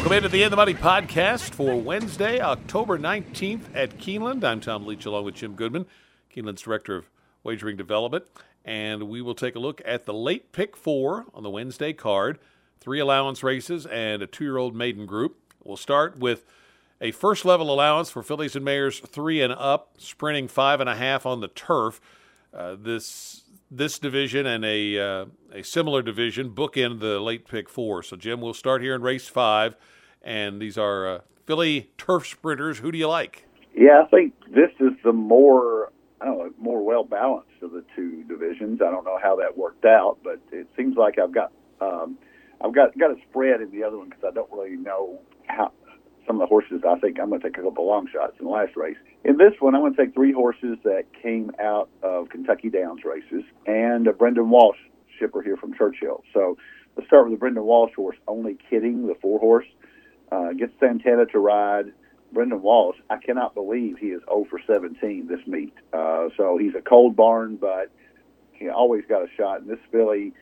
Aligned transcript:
Welcome 0.00 0.16
into 0.16 0.28
the 0.30 0.42
In 0.44 0.50
the 0.50 0.56
Money 0.56 0.72
podcast 0.72 1.50
for 1.50 1.78
Wednesday, 1.78 2.40
October 2.40 2.98
19th 2.98 3.64
at 3.74 3.98
Keeneland. 3.98 4.42
I'm 4.42 4.58
Tom 4.58 4.86
Leach 4.86 5.04
along 5.04 5.26
with 5.26 5.34
Jim 5.34 5.52
Goodman, 5.52 5.84
Keeneland's 6.34 6.62
Director 6.62 6.96
of 6.96 7.10
Wagering 7.44 7.76
Development. 7.76 8.24
And 8.64 9.10
we 9.10 9.20
will 9.20 9.34
take 9.34 9.56
a 9.56 9.58
look 9.58 9.82
at 9.84 10.06
the 10.06 10.14
late 10.14 10.52
pick 10.52 10.74
four 10.74 11.26
on 11.34 11.42
the 11.42 11.50
Wednesday 11.50 11.92
card 11.92 12.38
three 12.80 12.98
allowance 12.98 13.42
races 13.42 13.84
and 13.84 14.22
a 14.22 14.26
two 14.26 14.42
year 14.42 14.56
old 14.56 14.74
maiden 14.74 15.04
group. 15.04 15.36
We'll 15.62 15.76
start 15.76 16.18
with 16.18 16.46
a 16.98 17.10
first 17.10 17.44
level 17.44 17.70
allowance 17.70 18.08
for 18.08 18.22
fillies 18.22 18.56
and 18.56 18.64
mares 18.64 19.00
three 19.00 19.42
and 19.42 19.52
up, 19.52 19.96
sprinting 19.98 20.48
five 20.48 20.80
and 20.80 20.88
a 20.88 20.96
half 20.96 21.26
on 21.26 21.40
the 21.40 21.48
turf. 21.48 22.00
Uh, 22.54 22.74
this 22.74 23.42
this 23.70 23.98
division 23.98 24.46
and 24.46 24.64
a 24.64 24.98
uh, 24.98 25.26
a 25.52 25.62
similar 25.62 26.02
division 26.02 26.50
bookend 26.50 27.00
the 27.00 27.20
late 27.20 27.46
pick 27.46 27.68
four. 27.68 28.02
So 28.02 28.16
Jim, 28.16 28.40
we'll 28.40 28.54
start 28.54 28.82
here 28.82 28.94
in 28.94 29.02
race 29.02 29.28
five, 29.28 29.76
and 30.22 30.60
these 30.60 30.76
are 30.76 31.08
uh, 31.08 31.20
filly 31.46 31.90
turf 31.96 32.26
sprinters. 32.26 32.78
Who 32.78 32.90
do 32.90 32.98
you 32.98 33.08
like? 33.08 33.46
Yeah, 33.74 34.02
I 34.04 34.08
think 34.08 34.34
this 34.48 34.70
is 34.80 34.92
the 35.04 35.12
more 35.12 35.92
I 36.20 36.26
don't 36.26 36.38
know 36.38 36.52
more 36.58 36.84
well 36.84 37.04
balanced 37.04 37.62
of 37.62 37.70
the 37.72 37.84
two 37.94 38.24
divisions. 38.24 38.80
I 38.82 38.90
don't 38.90 39.04
know 39.04 39.18
how 39.22 39.36
that 39.36 39.56
worked 39.56 39.84
out, 39.84 40.18
but 40.24 40.40
it 40.52 40.66
seems 40.76 40.96
like 40.96 41.18
I've 41.18 41.32
got 41.32 41.52
um, 41.80 42.18
I've 42.60 42.74
got 42.74 42.96
got 42.98 43.10
a 43.10 43.16
spread 43.28 43.60
in 43.60 43.70
the 43.70 43.84
other 43.84 43.98
one 43.98 44.08
because 44.08 44.24
I 44.26 44.34
don't 44.34 44.50
really 44.52 44.76
know 44.76 45.20
how 45.46 45.72
some 46.30 46.40
of 46.40 46.46
the 46.46 46.46
horses. 46.46 46.82
I 46.88 46.96
think 47.00 47.18
I'm 47.18 47.30
going 47.30 47.40
to 47.40 47.48
take 47.48 47.58
a 47.58 47.62
couple 47.62 47.88
long 47.88 48.06
shots 48.06 48.34
in 48.38 48.44
the 48.44 48.52
last 48.52 48.76
race. 48.76 48.96
In 49.24 49.36
this 49.36 49.54
one, 49.58 49.74
I'm 49.74 49.80
going 49.80 49.94
to 49.94 50.04
take 50.04 50.14
three 50.14 50.32
horses 50.32 50.78
that 50.84 51.06
came 51.20 51.50
out 51.60 51.88
of 52.04 52.28
Kentucky 52.28 52.70
Downs 52.70 53.00
races 53.04 53.42
and 53.66 54.06
a 54.06 54.12
Brendan 54.12 54.48
Walsh 54.48 54.78
shipper 55.18 55.42
here 55.42 55.56
from 55.56 55.74
Churchill. 55.74 56.22
So 56.32 56.56
let's 56.96 57.08
start 57.08 57.24
with 57.24 57.34
the 57.34 57.38
Brendan 57.38 57.64
Walsh 57.64 57.92
horse, 57.96 58.16
only 58.28 58.56
kidding, 58.70 59.08
the 59.08 59.16
four 59.20 59.40
horse. 59.40 59.66
Uh, 60.30 60.52
gets 60.52 60.72
Santana 60.78 61.26
to 61.26 61.40
ride. 61.40 61.86
Brendan 62.32 62.62
Walsh, 62.62 62.96
I 63.10 63.16
cannot 63.16 63.54
believe 63.54 63.98
he 63.98 64.06
is 64.06 64.20
0 64.28 64.46
for 64.48 64.60
17 64.64 65.26
this 65.26 65.44
meet. 65.48 65.74
Uh, 65.92 66.28
so 66.36 66.56
he's 66.56 66.76
a 66.78 66.80
cold 66.80 67.16
barn, 67.16 67.56
but 67.56 67.90
he 68.52 68.68
always 68.68 69.02
got 69.08 69.22
a 69.22 69.28
shot. 69.36 69.62
And 69.62 69.68
this 69.68 69.80
filly 69.90 70.32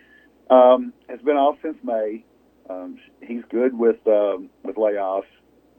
um, 0.50 0.92
has 1.08 1.23
been 1.23 1.39
off 1.39 1.56
since 1.62 1.78
May. 1.83 2.27
Um, 2.69 2.98
he's 3.23 3.42
good 3.50 3.78
with 3.78 4.06
um, 4.06 4.50
with 4.62 4.77
layoffs 4.77 5.23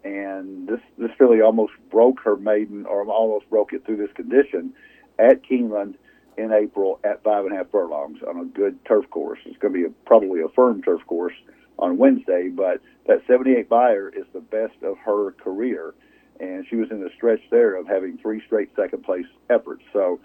and 0.03 0.67
this 0.67 0.79
this 0.97 1.11
filly 1.17 1.41
almost 1.41 1.73
broke 1.91 2.19
her 2.21 2.35
maiden, 2.35 2.85
or 2.85 3.05
almost 3.05 3.49
broke 3.49 3.73
it 3.73 3.85
through 3.85 3.97
this 3.97 4.11
condition 4.15 4.73
at 5.17 5.43
Keeneland 5.43 5.95
in 6.37 6.53
April 6.53 6.99
at 7.03 7.21
five 7.23 7.45
and 7.45 7.53
a 7.53 7.57
half 7.57 7.69
furlongs 7.69 8.19
on 8.27 8.39
a 8.39 8.45
good 8.45 8.83
turf 8.85 9.09
course. 9.09 9.39
It's 9.45 9.57
going 9.57 9.73
to 9.73 9.79
be 9.79 9.85
a, 9.85 9.89
probably 10.05 10.41
a 10.41 10.49
firm 10.49 10.81
turf 10.81 11.01
course 11.05 11.33
on 11.77 11.97
Wednesday, 11.97 12.49
but 12.49 12.81
that 13.07 13.21
78 13.27 13.69
Beyer 13.69 14.09
is 14.09 14.25
the 14.33 14.39
best 14.39 14.81
of 14.83 14.97
her 14.99 15.31
career, 15.31 15.93
and 16.39 16.65
she 16.69 16.75
was 16.75 16.91
in 16.91 17.01
the 17.01 17.09
stretch 17.15 17.41
there 17.51 17.75
of 17.75 17.87
having 17.87 18.17
three 18.17 18.41
straight 18.45 18.69
second 18.75 19.03
place 19.03 19.25
efforts. 19.49 19.83
So 19.91 20.19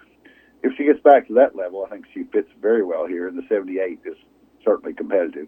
if 0.63 0.73
she 0.77 0.85
gets 0.85 1.01
back 1.01 1.27
to 1.27 1.33
that 1.35 1.55
level, 1.55 1.85
I 1.85 1.89
think 1.89 2.05
she 2.13 2.23
fits 2.23 2.49
very 2.61 2.83
well 2.83 3.05
here, 3.05 3.27
and 3.27 3.37
the 3.37 3.45
78 3.47 3.99
is 4.05 4.17
certainly 4.63 4.93
competitive. 4.93 5.47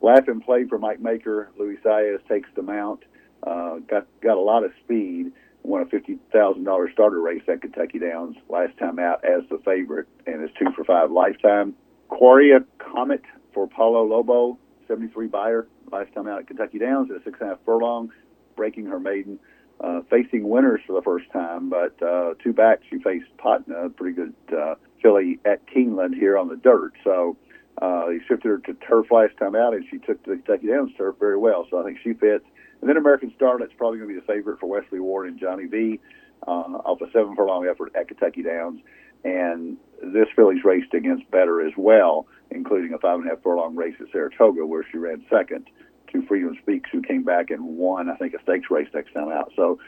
Laugh 0.00 0.28
and 0.28 0.44
play 0.44 0.64
for 0.64 0.78
Mike 0.78 1.00
Maker. 1.00 1.50
Luis 1.58 1.78
Saez 1.84 2.26
takes 2.28 2.48
the 2.54 2.62
mount. 2.62 3.02
Uh, 3.42 3.76
got 3.88 4.06
got 4.20 4.36
a 4.36 4.40
lot 4.40 4.64
of 4.64 4.72
speed. 4.84 5.32
Won 5.62 5.82
a 5.82 5.86
fifty 5.86 6.18
thousand 6.32 6.64
dollars 6.64 6.90
starter 6.92 7.20
race 7.20 7.42
at 7.48 7.60
Kentucky 7.60 7.98
Downs 7.98 8.36
last 8.48 8.76
time 8.78 8.98
out 8.98 9.24
as 9.24 9.42
the 9.50 9.58
favorite, 9.64 10.06
and 10.26 10.44
is 10.44 10.50
two 10.58 10.70
for 10.76 10.84
five 10.84 11.10
lifetime. 11.10 11.74
Quaria 12.08 12.64
Comet 12.78 13.22
for 13.52 13.66
Paulo 13.66 14.04
Lobo, 14.04 14.58
seventy 14.86 15.12
three 15.12 15.26
Beyer 15.26 15.66
last 15.90 16.12
time 16.14 16.28
out 16.28 16.38
at 16.38 16.46
Kentucky 16.46 16.78
Downs 16.78 17.10
at 17.10 17.16
a 17.16 17.24
six 17.24 17.40
and 17.40 17.50
a 17.50 17.54
half 17.54 17.64
furlong, 17.64 18.10
breaking 18.56 18.86
her 18.86 19.00
maiden. 19.00 19.38
Uh, 19.78 20.00
facing 20.08 20.48
winners 20.48 20.80
for 20.86 20.94
the 20.94 21.02
first 21.02 21.30
time, 21.30 21.68
but 21.68 22.02
uh, 22.02 22.32
two 22.42 22.50
back 22.50 22.80
she 22.88 22.98
faced 23.00 23.26
Patna, 23.36 23.74
a 23.74 23.90
pretty 23.90 24.16
good 24.16 24.32
uh, 24.50 24.74
filly 25.02 25.38
at 25.44 25.66
Keeneland 25.66 26.14
here 26.14 26.38
on 26.38 26.48
the 26.48 26.56
dirt. 26.56 26.94
So 27.04 27.36
uh, 27.82 28.08
he 28.08 28.18
shifted 28.26 28.48
her 28.48 28.58
to 28.58 28.74
turf 28.74 29.10
last 29.10 29.36
time 29.38 29.54
out, 29.54 29.74
and 29.74 29.84
she 29.90 29.98
took 29.98 30.22
the 30.24 30.36
Kentucky 30.36 30.68
Downs 30.68 30.92
turf 30.96 31.16
very 31.18 31.36
well. 31.36 31.66
So 31.70 31.80
I 31.80 31.84
think 31.84 31.98
she 32.02 32.14
fits. 32.14 32.44
And 32.80 32.88
then 32.88 32.96
American 32.96 33.32
Starlet's 33.38 33.72
probably 33.76 33.98
going 33.98 34.10
to 34.10 34.14
be 34.14 34.20
the 34.20 34.26
favorite 34.26 34.60
for 34.60 34.66
Wesley 34.66 35.00
Ward 35.00 35.28
and 35.28 35.38
Johnny 35.38 35.66
V 35.66 36.00
uh, 36.46 36.50
off 36.50 37.00
a 37.00 37.10
seven 37.12 37.34
furlong 37.34 37.66
effort 37.66 37.92
at 37.94 38.08
Kentucky 38.08 38.42
Downs. 38.42 38.80
And 39.24 39.76
this 40.02 40.28
filly's 40.36 40.64
raced 40.64 40.94
against 40.94 41.30
better 41.30 41.66
as 41.66 41.72
well, 41.76 42.26
including 42.50 42.92
a 42.94 42.98
five 42.98 43.18
and 43.18 43.26
a 43.26 43.30
half 43.30 43.42
furlong 43.42 43.74
race 43.74 43.94
at 44.00 44.06
Saratoga 44.12 44.64
where 44.64 44.84
she 44.90 44.98
ran 44.98 45.24
second 45.30 45.68
to 46.12 46.26
Freedom 46.26 46.56
Speaks, 46.62 46.88
who 46.92 47.02
came 47.02 47.24
back 47.24 47.50
and 47.50 47.64
won, 47.64 48.08
I 48.08 48.16
think, 48.16 48.34
a 48.34 48.42
stakes 48.42 48.70
race 48.70 48.88
next 48.94 49.12
time 49.12 49.30
out. 49.30 49.52
So 49.56 49.80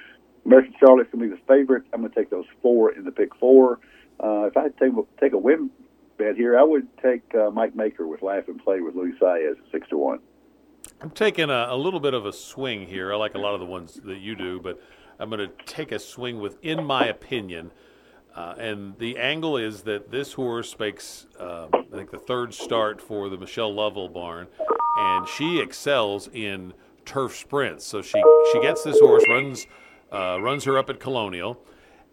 American 0.44 0.75
Starlet's 0.82 1.10
going 1.12 1.31
to 1.31 1.37
be 1.37 1.41
the 1.41 1.47
favorite. 1.47 1.84
I'm 1.93 2.00
going 2.00 2.12
to 2.12 2.19
take 2.19 2.31
those 2.31 2.47
four 2.62 2.93
in 2.93 3.05
the 3.05 3.12
pick 3.12 3.34
four. 3.37 3.78
Uh, 4.19 4.44
if 4.47 4.56
I 4.56 4.69
take, 4.81 4.93
take 5.20 5.32
a 5.32 5.38
win 5.38 5.70
bet 6.19 6.37
here, 6.37 6.59
I 6.59 6.62
would 6.62 6.87
take 6.99 7.23
uh, 7.34 7.51
Mike 7.51 7.75
Maker 7.75 8.06
with 8.06 8.23
Laugh 8.23 8.49
and 8.49 8.62
Play 8.62 8.81
with 8.81 8.95
Luis 8.95 9.15
Saez 9.21 9.53
at 9.53 9.56
six 9.73 9.89
to 9.89 9.97
one. 9.97 10.19
I'm 11.01 11.11
taking 11.11 11.49
a, 11.49 11.69
a, 11.71 11.77
little 11.77 12.01
bit 12.01 12.15
of 12.15 12.27
a 12.27 12.33
swing 12.33 12.87
here. 12.87 13.12
I 13.12 13.17
like 13.17 13.34
a 13.34 13.39
lot 13.39 13.55
of 13.55 13.61
the 13.61 13.67
ones 13.67 14.01
that 14.05 14.19
you 14.19 14.34
do, 14.34 14.61
but 14.61 14.81
I'm 15.19 15.31
going 15.31 15.49
to 15.49 15.65
take 15.65 15.93
a 15.93 15.99
swing 15.99 16.41
with, 16.41 16.59
in 16.62 16.84
my 16.84 17.06
opinion, 17.06 17.71
uh, 18.34 18.55
and 18.59 18.97
the 18.99 19.17
angle 19.19 19.56
is 19.56 19.83
that 19.83 20.11
this 20.11 20.33
horse 20.33 20.79
makes, 20.79 21.27
uh, 21.41 21.67
I 21.73 21.97
think, 21.97 22.11
the 22.11 22.19
third 22.19 22.55
start 22.55 23.00
for 23.00 23.29
the 23.29 23.37
Michelle 23.37 23.73
Lovell 23.73 24.09
barn, 24.09 24.47
and 24.97 25.29
she 25.29 25.61
excels 25.61 26.29
in 26.33 26.73
turf 27.05 27.37
sprints. 27.37 27.85
So 27.85 28.03
she 28.03 28.23
she 28.53 28.61
gets 28.61 28.85
this 28.85 29.00
horse, 29.00 29.25
runs 29.29 29.67
uh, 30.12 30.39
runs 30.41 30.65
her 30.65 30.79
up 30.79 30.89
at 30.89 31.00
Colonial, 31.00 31.61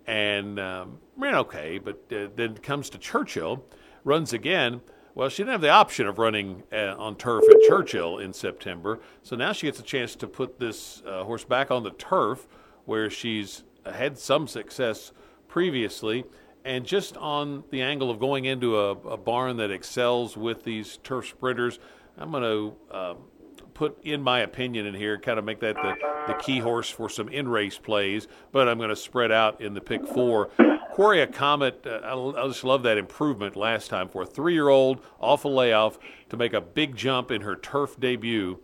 and 0.07 0.59
um, 0.59 0.97
ran 1.17 1.35
okay, 1.35 1.77
but 1.77 2.01
uh, 2.11 2.27
then 2.35 2.55
comes 2.57 2.89
to 2.91 2.97
Churchill, 2.97 3.63
runs 4.05 4.31
again 4.31 4.79
well, 5.15 5.29
she 5.29 5.43
didn't 5.43 5.53
have 5.53 5.61
the 5.61 5.69
option 5.69 6.07
of 6.07 6.19
running 6.19 6.63
uh, 6.73 6.93
on 6.97 7.15
turf 7.15 7.45
at 7.49 7.61
Churchill 7.69 8.19
in 8.19 8.33
September, 8.33 8.99
so 9.23 9.37
now 9.37 9.53
she 9.53 9.65
gets 9.65 9.79
a 9.79 9.83
chance 9.83 10.13
to 10.17 10.27
put 10.27 10.59
this 10.59 11.01
uh, 11.07 11.23
horse 11.23 11.45
back 11.45 11.71
on 11.71 11.83
the 11.83 11.91
turf 11.91 12.45
where 12.83 13.09
she's 13.09 13.63
had 13.85 14.17
some 14.17 14.45
success 14.45 15.13
previously. 15.47 16.25
And 16.65 16.85
just 16.85 17.15
on 17.15 17.63
the 17.69 17.81
angle 17.81 18.11
of 18.11 18.19
going 18.19 18.43
into 18.43 18.77
a, 18.77 18.91
a 18.91 19.15
barn 19.15 19.55
that 19.57 19.71
excels 19.71 20.35
with 20.35 20.65
these 20.65 20.97
turf 20.97 21.29
sprinters, 21.29 21.79
I'm 22.17 22.31
going 22.31 22.43
to 22.43 22.75
uh, 22.93 23.13
put 23.75 24.03
in 24.03 24.23
my 24.23 24.39
opinion 24.39 24.87
in 24.87 24.95
here, 24.95 25.19
kind 25.19 25.37
of 25.37 25.45
make 25.45 25.59
that 25.59 25.75
the, 25.75 25.93
the 26.27 26.33
key 26.35 26.59
horse 26.59 26.89
for 26.89 27.09
some 27.09 27.29
in 27.29 27.47
race 27.47 27.77
plays, 27.77 28.27
but 28.51 28.67
I'm 28.67 28.77
going 28.77 28.89
to 28.89 28.95
spread 28.95 29.31
out 29.31 29.61
in 29.61 29.75
the 29.75 29.81
pick 29.81 30.07
four. 30.07 30.49
Quaria 30.95 31.31
Comet, 31.31 31.85
uh, 31.85 32.33
I, 32.37 32.47
just 32.47 32.63
love 32.63 32.83
that 32.83 32.97
improvement 32.97 33.55
last 33.55 33.89
time 33.89 34.07
for 34.07 34.23
a 34.23 34.25
three 34.25 34.53
year 34.53 34.69
old 34.69 35.03
off 35.19 35.45
a 35.45 35.49
layoff 35.49 35.99
to 36.29 36.37
make 36.37 36.53
a 36.53 36.61
big 36.61 36.95
jump 36.95 37.29
in 37.31 37.41
her 37.41 37.55
turf 37.55 37.99
debut. 37.99 38.59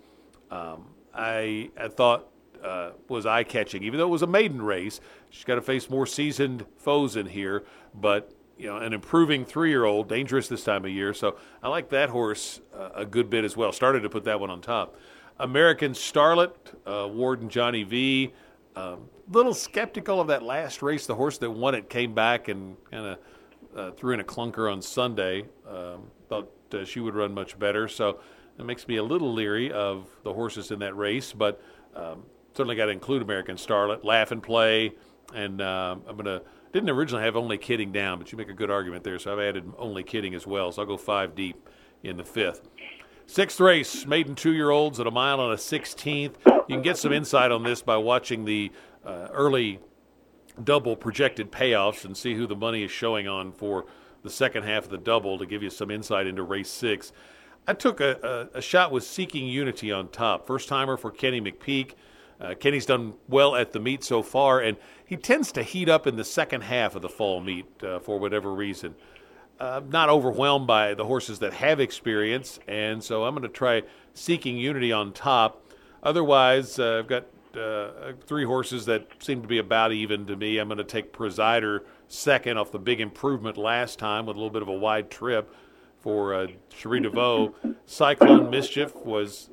Um, 0.50 0.88
I, 1.14 1.72
I 1.78 1.90
thought 1.90 2.30
uh, 2.64 2.92
was 3.10 3.26
eye 3.26 3.44
catching, 3.44 3.84
even 3.84 4.00
though 4.00 4.08
it 4.08 4.12
was 4.12 4.22
a 4.22 4.28
maiden 4.28 4.62
race. 4.62 5.02
She's 5.30 5.44
got 5.44 5.56
to 5.56 5.62
face 5.62 5.90
more 5.90 6.06
seasoned 6.06 6.66
foes 6.78 7.18
in 7.18 7.26
here, 7.28 7.66
but 7.94 8.32
you 8.62 8.68
know, 8.68 8.78
an 8.78 8.94
improving 8.94 9.44
three-year-old, 9.44 10.08
dangerous 10.08 10.48
this 10.48 10.64
time 10.64 10.86
of 10.86 10.92
year. 10.92 11.16
So 11.16 11.36
I 11.64 11.70
like 11.70 11.90
that 11.90 12.10
horse 12.10 12.62
uh, 12.78 12.90
a 12.94 13.06
good 13.06 13.28
bit 13.28 13.44
as 13.44 13.58
well. 13.58 13.72
Started 13.72 14.02
to 14.02 14.10
put 14.10 14.24
that 14.26 14.40
one 14.40 14.52
on 14.52 14.62
top. 14.62 14.98
American 15.40 15.94
Starlet, 15.94 16.54
uh, 16.86 17.08
Warden 17.08 17.50
Johnny 17.50 17.82
V. 17.82 18.32
Um, 18.76 19.10
little 19.32 19.56
skeptical 19.56 20.22
of 20.22 20.28
that 20.28 20.44
last 20.44 20.84
race. 20.84 21.08
The 21.08 21.16
horse 21.16 21.40
that 21.40 21.50
won 21.50 21.74
it 21.74 21.90
came 21.90 22.14
back 22.14 22.50
and 22.50 22.78
kind 22.92 23.06
of 23.08 23.20
uh, 23.76 23.92
threw 23.94 24.14
in 24.14 24.20
a 24.20 24.24
clunker 24.24 24.72
on 24.72 24.80
Sunday. 24.80 25.46
Um, 25.68 26.12
thought 26.30 26.52
uh, 26.72 26.86
she 26.86 27.00
would 27.00 27.16
run 27.16 27.34
much 27.34 27.58
better. 27.58 27.88
So 27.88 28.20
it 28.60 28.66
makes 28.66 28.88
me 28.88 28.98
a 28.98 29.04
little 29.04 29.34
leery 29.34 29.72
of 29.72 30.08
the 30.24 30.34
horses 30.34 30.70
in 30.70 30.78
that 30.80 30.96
race. 30.96 31.34
But 31.34 31.60
um, 31.96 32.22
certainly 32.54 32.76
got 32.76 32.86
to 32.86 32.92
include 32.92 33.24
American 33.24 33.56
Starlet, 33.56 34.04
Laugh 34.04 34.30
and 34.30 34.44
Play, 34.44 34.94
and 35.34 35.64
um, 35.64 36.04
I'm 36.08 36.16
going 36.16 36.26
to 36.26 36.44
didn't 36.72 36.90
originally 36.90 37.24
have 37.24 37.36
only 37.36 37.58
kidding 37.58 37.92
down, 37.92 38.18
but 38.18 38.32
you 38.32 38.38
make 38.38 38.50
a 38.50 38.54
good 38.54 38.72
argument 38.72 39.04
there. 39.04 39.20
So 39.20 39.34
I've 39.34 39.40
added 39.40 39.72
only 39.78 40.04
kidding 40.04 40.34
as 40.34 40.48
well. 40.48 40.72
So 40.72 40.82
I'll 40.82 40.88
go 40.88 40.98
five 40.98 41.36
deep 41.36 41.70
in 42.04 42.18
the 42.18 42.24
fifth. 42.24 42.70
Sixth 43.26 43.60
race, 43.60 44.06
maiden 44.06 44.36
two 44.36 44.52
year 44.52 44.72
olds 44.72 45.00
at 45.00 45.08
a 45.08 45.12
mile 45.12 45.40
on 45.40 45.52
a 45.52 45.56
16th. 45.56 46.34
You 46.46 46.64
can 46.68 46.82
get 46.82 46.98
some 46.98 47.14
insight 47.14 47.52
on 47.52 47.64
this 47.64 47.82
by 47.82 47.98
watching 47.98 48.46
the 48.46 48.72
uh, 49.06 49.28
early 49.32 49.80
double 50.64 50.96
projected 50.96 51.52
payoffs 51.52 52.04
and 52.06 52.16
see 52.16 52.36
who 52.36 52.46
the 52.46 52.56
money 52.56 52.84
is 52.84 52.92
showing 52.92 53.28
on 53.28 53.52
for 53.52 53.86
the 54.24 54.30
second 54.30 54.64
half 54.64 54.86
of 54.86 54.90
the 54.90 54.98
double 54.98 55.38
to 55.38 55.46
give 55.46 55.64
you 55.64 55.70
some 55.70 55.90
insight 55.90 56.28
into 56.28 56.44
race 56.44 56.70
six. 56.70 57.12
I 57.68 57.74
took 57.74 58.02
a, 58.02 58.50
a, 58.54 58.58
a 58.58 58.62
shot 58.62 58.92
with 58.92 59.04
Seeking 59.04 59.48
Unity 59.48 59.92
on 59.92 60.10
top. 60.10 60.46
First 60.46 60.68
timer 60.68 60.98
for 60.98 61.12
Kenny 61.12 61.40
McPeek. 61.40 61.94
Uh, 62.42 62.56
Kenny's 62.56 62.86
done 62.86 63.14
well 63.28 63.56
at 63.56 63.72
the 63.72 63.80
meet 63.80 64.04
so 64.04 64.24
far, 64.24 64.60
and 64.60 64.78
he 65.06 65.16
tends 65.16 65.52
to 65.52 65.64
heat 65.64 65.88
up 65.88 66.08
in 66.08 66.16
the 66.16 66.24
second 66.24 66.62
half 66.62 66.96
of 66.96 67.02
the 67.02 67.10
fall 67.10 67.40
meet 67.40 67.68
uh, 67.84 68.00
for 68.00 68.18
whatever 68.20 68.54
reason. 68.54 68.96
Uh, 69.60 69.80
not 69.90 70.10
overwhelmed 70.10 70.66
by 70.66 70.96
the 70.96 71.06
horses 71.06 71.38
that 71.40 71.54
have 71.54 71.80
experience, 71.80 72.60
and 72.68 73.04
so 73.04 73.26
I'm 73.26 73.36
going 73.36 73.44
to 73.44 73.50
try 73.50 73.84
Seeking 74.16 74.58
Unity 74.58 74.92
on 74.92 75.14
top. 75.14 75.72
otherwise, 76.02 76.80
uh, 76.80 76.98
I've 77.00 77.08
got 77.08 77.28
uh, 77.56 78.14
three 78.26 78.46
horses 78.46 78.86
that 78.86 79.08
seem 79.20 79.42
to 79.42 79.48
be 79.48 79.60
about 79.60 79.92
even 79.92 80.26
to 80.26 80.36
me. 80.36 80.58
I'm 80.58 80.68
going 80.68 80.78
to 80.80 80.84
take 80.84 81.14
Presider 81.14 81.82
second 82.08 82.58
off 82.58 82.72
the 82.72 82.80
big 82.80 83.00
improvement 83.00 83.58
last 83.58 84.00
time 84.00 84.26
with 84.26 84.36
a 84.36 84.40
little 84.40 84.52
bit 84.52 84.62
of 84.64 84.68
a 84.68 84.74
wide 84.74 85.12
trip 85.12 85.54
for 86.00 86.34
uh, 86.34 86.48
Cherie 86.74 87.02
DeVaux. 87.02 87.54
Cyclone 87.86 88.50
Mischief 88.50 88.96
was 88.96 89.50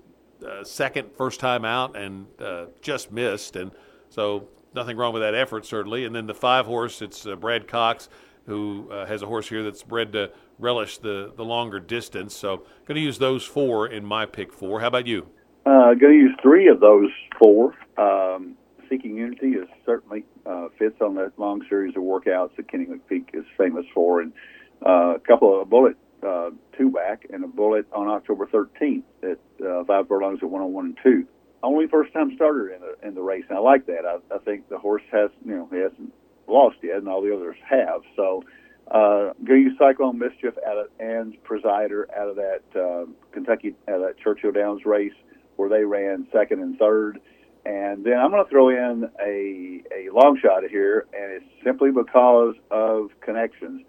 uh, 0.46 0.64
second 0.64 1.10
first 1.16 1.40
time 1.40 1.64
out 1.64 1.96
and 1.96 2.26
uh, 2.40 2.66
just 2.80 3.10
missed, 3.12 3.56
and 3.56 3.72
so 4.08 4.48
nothing 4.74 4.96
wrong 4.96 5.12
with 5.12 5.22
that 5.22 5.34
effort 5.34 5.66
certainly. 5.66 6.04
And 6.04 6.14
then 6.14 6.26
the 6.26 6.34
five 6.34 6.66
horse, 6.66 7.02
it's 7.02 7.26
uh, 7.26 7.36
Brad 7.36 7.68
Cox 7.68 8.08
who 8.48 8.90
uh, 8.90 9.04
has 9.04 9.20
a 9.22 9.26
horse 9.26 9.48
here 9.48 9.62
that's 9.62 9.82
bred 9.82 10.12
to 10.14 10.30
relish 10.58 10.98
the 10.98 11.32
the 11.36 11.44
longer 11.44 11.78
distance. 11.78 12.34
So 12.34 12.64
going 12.86 12.96
to 12.96 13.00
use 13.00 13.18
those 13.18 13.44
four 13.44 13.86
in 13.86 14.04
my 14.04 14.26
pick 14.26 14.52
four. 14.52 14.80
How 14.80 14.88
about 14.88 15.06
you? 15.06 15.28
Uh, 15.66 15.94
going 15.94 16.14
to 16.14 16.18
use 16.18 16.36
three 16.42 16.68
of 16.68 16.80
those 16.80 17.10
four. 17.38 17.74
Um, 17.98 18.56
Seeking 18.88 19.16
Unity 19.16 19.48
is 19.48 19.68
certainly 19.84 20.24
uh, 20.46 20.68
fits 20.78 20.96
on 21.02 21.14
that 21.16 21.32
long 21.38 21.62
series 21.68 21.94
of 21.94 22.02
workouts 22.02 22.56
that 22.56 22.70
Kenny 22.70 22.86
McPeek 22.86 23.34
is 23.34 23.44
famous 23.58 23.84
for, 23.92 24.22
and 24.22 24.32
a 24.80 25.20
couple 25.26 25.60
of 25.60 25.68
bullet 25.68 25.96
uh, 26.26 26.50
two 26.76 26.90
back 26.90 27.26
and 27.32 27.44
a 27.44 27.48
bullet 27.48 27.86
on 27.92 28.08
October 28.08 28.46
13th 28.46 29.02
at 29.22 29.38
uh, 29.64 29.84
five 29.84 30.08
furlongs 30.08 30.40
at 30.42 30.50
101 30.50 30.84
and 30.84 30.98
two. 31.02 31.26
Only 31.62 31.86
first 31.88 32.12
time 32.12 32.32
starter 32.36 32.70
in 32.70 32.80
the 32.80 33.06
in 33.06 33.14
the 33.14 33.22
race, 33.22 33.44
and 33.48 33.58
I 33.58 33.60
like 33.60 33.86
that. 33.86 34.04
I, 34.06 34.34
I 34.34 34.38
think 34.38 34.68
the 34.68 34.78
horse 34.78 35.02
has 35.10 35.30
you 35.44 35.56
know 35.56 35.68
he 35.72 35.78
hasn't 35.78 36.12
lost 36.46 36.76
yet, 36.82 36.98
and 36.98 37.08
all 37.08 37.20
the 37.20 37.34
others 37.34 37.56
have. 37.68 38.02
So, 38.14 38.44
uh, 38.90 39.32
go 39.44 39.54
use 39.54 39.76
Cyclone 39.78 40.18
Mischief 40.18 40.54
out 40.66 40.78
of 40.78 40.86
and 41.00 41.36
Presider 41.42 42.04
out 42.16 42.28
of 42.28 42.36
that 42.36 42.62
uh, 42.76 43.06
Kentucky 43.32 43.74
out 43.88 43.96
of 43.96 44.00
that 44.02 44.18
Churchill 44.18 44.52
Downs 44.52 44.84
race 44.84 45.12
where 45.56 45.68
they 45.68 45.84
ran 45.84 46.26
second 46.32 46.60
and 46.60 46.78
third. 46.78 47.20
And 47.66 48.04
then 48.04 48.14
I'm 48.18 48.30
going 48.30 48.44
to 48.44 48.48
throw 48.48 48.68
in 48.70 49.10
a, 49.20 49.82
a 49.94 50.10
long 50.14 50.38
shot 50.40 50.62
here, 50.70 51.06
and 51.12 51.32
it's 51.32 51.64
simply 51.64 51.90
because 51.90 52.54
of 52.70 53.10
connections. 53.20 53.82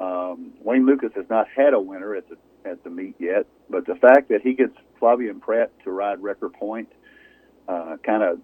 Um, 0.00 0.52
Wayne 0.62 0.86
Lukas 0.86 1.12
has 1.16 1.26
not 1.28 1.46
had 1.54 1.74
a 1.74 1.80
winner 1.80 2.14
at 2.14 2.28
the 2.28 2.36
at 2.64 2.82
the 2.84 2.90
meet 2.90 3.14
yet, 3.18 3.46
but 3.70 3.86
the 3.86 3.94
fact 3.94 4.28
that 4.28 4.42
he 4.42 4.54
gets 4.54 4.74
Flavien 5.00 5.40
Prat 5.40 5.72
to 5.84 5.90
ride 5.90 6.20
Wrecker 6.22 6.48
Point 6.48 6.88
uh, 7.68 7.96
kind 8.04 8.22
of 8.22 8.40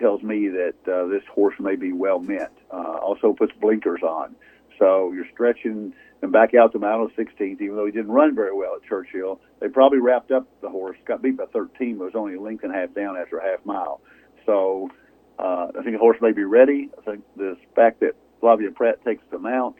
tells 0.00 0.22
me 0.22 0.48
that 0.48 0.74
uh, 0.86 1.06
this 1.06 1.22
horse 1.32 1.54
may 1.58 1.76
be 1.76 1.92
well 1.92 2.18
meant. 2.18 2.52
Uh, 2.72 2.98
also 2.98 3.32
puts 3.32 3.52
blinkers 3.60 4.02
on, 4.02 4.34
so 4.78 5.12
you're 5.12 5.28
stretching 5.32 5.92
and 6.22 6.32
back 6.32 6.54
out 6.54 6.72
to 6.72 6.78
Mile 6.78 7.08
16th, 7.16 7.60
even 7.60 7.76
though 7.76 7.86
he 7.86 7.92
didn't 7.92 8.10
run 8.10 8.34
very 8.34 8.54
well 8.54 8.74
at 8.74 8.82
Churchill. 8.88 9.40
They 9.60 9.68
probably 9.68 9.98
wrapped 9.98 10.32
up 10.32 10.48
the 10.60 10.68
horse, 10.68 10.96
got 11.04 11.22
beat 11.22 11.36
by 11.36 11.46
13, 11.46 11.98
but 11.98 12.06
was 12.06 12.14
only 12.16 12.34
a 12.34 12.40
length 12.40 12.64
and 12.64 12.74
a 12.74 12.76
half 12.76 12.92
down 12.94 13.16
after 13.16 13.38
a 13.38 13.48
half 13.48 13.64
mile. 13.64 14.00
So 14.44 14.90
uh, 15.38 15.68
I 15.78 15.82
think 15.82 15.92
the 15.92 15.98
horse 15.98 16.18
may 16.20 16.32
be 16.32 16.44
ready. 16.44 16.90
I 16.98 17.02
think 17.02 17.24
the 17.36 17.56
fact 17.76 18.00
that 18.00 18.16
Flavien 18.42 18.74
Prat 18.74 19.04
takes 19.04 19.22
the 19.30 19.38
mount 19.38 19.76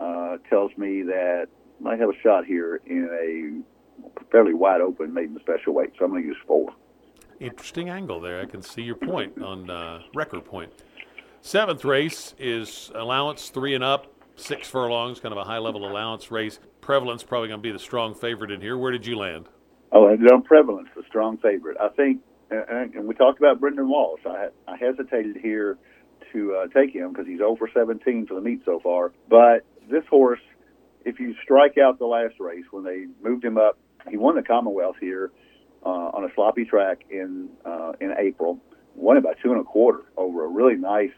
uh, 0.00 0.36
tells 0.48 0.76
me 0.76 1.02
that 1.02 1.48
might 1.80 1.98
have 2.00 2.10
a 2.10 2.20
shot 2.22 2.44
here 2.44 2.80
in 2.86 3.08
a 3.12 4.24
fairly 4.30 4.54
wide 4.54 4.80
open 4.80 5.12
maiden 5.12 5.38
special 5.40 5.74
weight. 5.74 5.92
So 5.98 6.04
I'm 6.04 6.10
going 6.10 6.22
to 6.22 6.28
use 6.28 6.36
four. 6.46 6.70
Interesting 7.40 7.90
angle 7.90 8.20
there. 8.20 8.40
I 8.40 8.46
can 8.46 8.62
see 8.62 8.82
your 8.82 8.94
point 8.94 9.40
on 9.42 9.68
uh, 9.68 10.02
Wrecker 10.14 10.40
Point. 10.40 10.72
Seventh 11.42 11.84
race 11.84 12.34
is 12.38 12.90
allowance 12.94 13.50
three 13.50 13.74
and 13.74 13.84
up, 13.84 14.06
six 14.36 14.68
furlongs, 14.68 15.20
kind 15.20 15.32
of 15.32 15.38
a 15.38 15.44
high 15.44 15.58
level 15.58 15.88
allowance 15.88 16.30
race. 16.30 16.58
Prevalence 16.80 17.22
probably 17.22 17.48
going 17.48 17.60
to 17.60 17.62
be 17.62 17.72
the 17.72 17.78
strong 17.78 18.14
favorite 18.14 18.50
in 18.50 18.60
here. 18.60 18.78
Where 18.78 18.90
did 18.90 19.06
you 19.06 19.16
land? 19.16 19.48
Oh, 19.92 20.08
and 20.08 20.28
on 20.30 20.42
Prevalence, 20.42 20.88
the 20.96 21.02
strong 21.06 21.36
favorite. 21.38 21.76
I 21.80 21.88
think, 21.88 22.20
and, 22.50 22.94
and 22.94 23.06
we 23.06 23.14
talked 23.14 23.38
about 23.38 23.60
Brendan 23.60 23.88
Walsh. 23.88 24.20
I, 24.26 24.48
I 24.66 24.76
hesitated 24.76 25.36
here 25.36 25.78
to 26.32 26.54
uh, 26.54 26.66
take 26.68 26.94
him 26.94 27.12
because 27.12 27.26
he's 27.26 27.40
over 27.40 27.70
17 27.72 28.26
for 28.26 28.34
the 28.34 28.40
meet 28.40 28.62
so 28.64 28.80
far. 28.80 29.12
But 29.28 29.64
this 29.90 30.04
horse, 30.08 30.40
if 31.04 31.20
you 31.20 31.34
strike 31.42 31.78
out 31.78 31.98
the 31.98 32.06
last 32.06 32.34
race 32.40 32.64
when 32.70 32.84
they 32.84 33.06
moved 33.22 33.44
him 33.44 33.58
up, 33.58 33.78
he 34.10 34.16
won 34.16 34.36
the 34.36 34.42
Commonwealth 34.42 34.96
here 35.00 35.30
uh, 35.84 35.88
on 35.88 36.24
a 36.24 36.28
sloppy 36.34 36.64
track 36.64 37.04
in 37.10 37.48
uh, 37.64 37.92
in 38.00 38.14
April. 38.18 38.58
Won 38.94 39.16
it 39.16 39.24
by 39.24 39.34
two 39.42 39.52
and 39.52 39.60
a 39.60 39.64
quarter 39.64 40.04
over 40.16 40.44
a 40.44 40.48
really 40.48 40.76
nice 40.76 41.12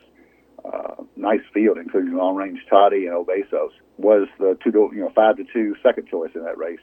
uh, 0.65 1.03
nice 1.17 1.41
field, 1.55 1.79
including 1.79 2.15
long 2.15 2.37
range 2.37 2.59
Toddy 2.69 3.07
and 3.07 3.15
O 3.15 3.25
Besos. 3.25 3.71
Was 3.97 4.29
the 4.39 4.59
two 4.63 4.73
to 4.73 4.91
you 4.93 5.01
know 5.01 5.13
five 5.15 5.37
to 5.37 5.45
two 5.53 5.75
second 5.83 6.09
choice 6.09 6.31
in 6.35 6.45
that 6.45 6.59
race. 6.59 6.81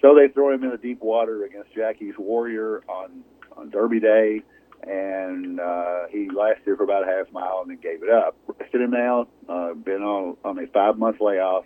So 0.00 0.14
they 0.14 0.32
throw 0.32 0.52
him 0.52 0.62
in 0.62 0.70
the 0.70 0.78
deep 0.78 1.00
water 1.00 1.44
against 1.44 1.74
Jackie's 1.74 2.14
Warrior 2.18 2.82
on 2.88 3.22
on 3.56 3.70
Derby 3.70 4.00
Day, 4.00 4.42
and 4.82 5.60
uh, 5.60 6.06
he 6.10 6.30
lasted 6.30 6.76
for 6.76 6.84
about 6.84 7.08
a 7.08 7.10
half 7.10 7.32
mile 7.32 7.60
and 7.62 7.70
then 7.70 7.78
gave 7.78 8.02
it 8.02 8.10
up. 8.10 8.36
Rested 8.58 8.80
him 8.80 8.90
now. 8.90 9.28
Uh, 9.48 9.74
been 9.74 10.02
on 10.02 10.36
on 10.44 10.58
a 10.58 10.66
five 10.68 10.98
month 10.98 11.20
layoff, 11.20 11.64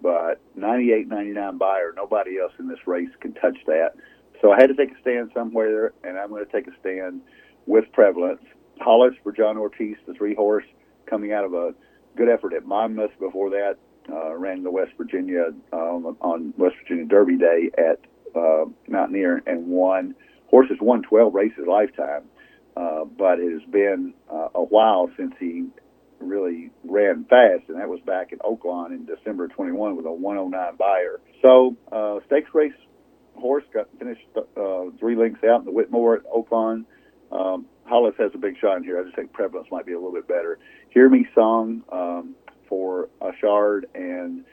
but 0.00 0.40
98, 0.54 1.08
99 1.08 1.58
Beyer. 1.58 1.92
Nobody 1.96 2.38
else 2.38 2.52
in 2.58 2.68
this 2.68 2.86
race 2.86 3.10
can 3.20 3.34
touch 3.34 3.58
that. 3.66 3.94
So 4.40 4.52
I 4.52 4.60
had 4.60 4.68
to 4.68 4.74
take 4.74 4.90
a 4.96 5.00
stand 5.00 5.30
somewhere, 5.32 5.92
and 6.02 6.18
I'm 6.18 6.28
going 6.28 6.44
to 6.44 6.52
take 6.52 6.66
a 6.66 6.78
stand 6.80 7.22
with 7.66 7.84
Prevalence. 7.92 8.42
Hollis 8.80 9.14
for 9.22 9.32
John 9.32 9.56
Ortiz, 9.56 9.96
the 10.06 10.14
three 10.14 10.34
horse, 10.34 10.66
coming 11.06 11.32
out 11.32 11.44
of 11.44 11.54
a 11.54 11.74
good 12.16 12.28
effort 12.28 12.52
at 12.52 12.66
Monmouth. 12.66 13.12
Before 13.20 13.50
that, 13.50 13.76
uh, 14.12 14.34
ran 14.34 14.62
the 14.62 14.70
West 14.70 14.92
Virginia 14.98 15.46
uh, 15.72 15.76
on 15.76 16.52
West 16.58 16.76
Virginia 16.82 17.04
Derby 17.06 17.36
Day 17.38 17.70
at 17.78 18.00
uh, 18.36 18.64
Mountaineer 18.88 19.42
and 19.46 19.66
won. 19.68 20.14
Horse 20.48 20.68
has 20.68 20.78
won 20.80 21.02
12 21.02 21.34
races 21.34 21.64
lifetime, 21.66 22.24
uh, 22.76 23.04
but 23.04 23.38
it 23.38 23.52
has 23.52 23.70
been 23.70 24.14
uh, 24.30 24.48
a 24.54 24.62
while 24.62 25.10
since 25.16 25.34
he 25.38 25.66
really 26.20 26.70
ran 26.84 27.24
fast, 27.24 27.68
and 27.68 27.78
that 27.78 27.88
was 27.88 28.00
back 28.00 28.32
at 28.32 28.38
Oaklawn 28.40 28.90
in 28.90 29.04
December 29.06 29.48
21 29.48 29.96
with 29.96 30.06
a 30.06 30.12
109 30.12 30.76
Beyer. 30.76 31.20
So, 31.42 31.76
uh, 31.92 32.20
stakes 32.26 32.50
race 32.54 32.72
horse 33.36 33.64
got 33.72 33.88
finished 33.98 34.22
uh, 34.36 34.84
three 34.98 35.16
lengths 35.16 35.44
out 35.44 35.60
in 35.60 35.64
the 35.66 35.72
Whitmore 35.72 36.16
at 36.16 36.24
Oaklawn. 36.24 36.84
Um, 37.32 37.66
Hollis 37.84 38.14
has 38.18 38.30
a 38.34 38.38
big 38.38 38.56
shot 38.60 38.76
in 38.76 38.84
here. 38.84 39.00
I 39.00 39.04
just 39.04 39.16
think 39.16 39.32
prevalence 39.32 39.68
might 39.70 39.86
be 39.86 39.92
a 39.92 39.96
little 39.96 40.12
bit 40.12 40.26
better. 40.28 40.58
Hear 40.90 41.08
Me 41.08 41.26
Song 41.34 41.82
um, 41.92 42.34
for 42.68 43.08
Ashard 43.20 43.82
and 43.94 44.44